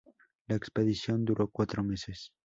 [0.47, 2.31] La expedición duró cuatro meses.